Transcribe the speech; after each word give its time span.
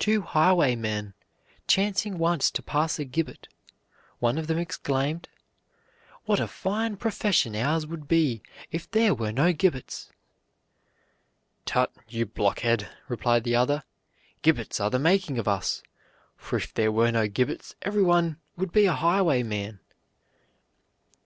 Two 0.00 0.22
highwaymen 0.22 1.14
chancing 1.68 2.18
once 2.18 2.50
to 2.50 2.64
pass 2.64 2.98
a 2.98 3.04
gibbet, 3.04 3.46
one 4.18 4.36
of 4.36 4.48
them 4.48 4.58
exclaimed: 4.58 5.28
"What 6.24 6.40
a 6.40 6.48
fine 6.48 6.96
profession 6.96 7.54
ours 7.54 7.86
would 7.86 8.08
be 8.08 8.42
if 8.72 8.90
there 8.90 9.14
were 9.14 9.30
no 9.30 9.52
gibbets!" 9.52 10.10
"Tut, 11.64 11.92
you 12.08 12.26
blockhead," 12.26 12.88
replied 13.06 13.44
the 13.44 13.54
other, 13.54 13.84
"gibbets 14.42 14.80
are 14.80 14.90
the 14.90 14.98
making 14.98 15.38
of 15.38 15.46
us; 15.46 15.84
for, 16.36 16.56
if 16.56 16.74
there 16.74 16.90
were 16.90 17.12
no 17.12 17.28
gibbets, 17.28 17.76
every 17.82 18.02
one 18.02 18.40
would 18.56 18.72
be 18.72 18.86
a 18.86 18.94
highwayman." 18.94 19.78